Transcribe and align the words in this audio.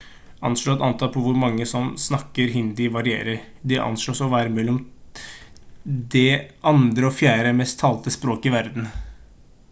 anslått 0.47 0.83
antall 0.85 1.09
på 1.15 1.21
hvor 1.23 1.35
mange 1.41 1.65
som 1.71 1.89
snakker 2.03 2.47
hindi 2.53 2.87
varierer 2.95 3.43
det 3.73 3.77
anslås 3.87 4.21
å 4.27 4.29
være 4.31 4.53
mellom 4.55 4.79
det 6.15 6.25
andre 6.71 7.11
og 7.11 7.15
fjerde 7.19 7.53
mest 7.59 7.79
talte 7.83 8.15
språket 8.17 8.49
i 8.53 8.55
verden 8.55 8.89